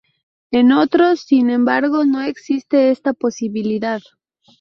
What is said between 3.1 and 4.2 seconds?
posibilidad.